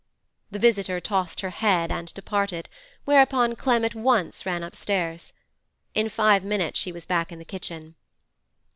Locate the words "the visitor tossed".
0.49-1.41